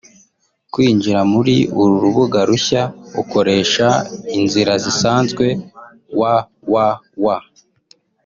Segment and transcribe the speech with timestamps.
[0.73, 2.83] Kwinjira kuri uru rubuga rushya
[3.21, 3.87] ukoresha
[4.39, 5.45] inzira zisanzwe
[6.19, 7.23] [www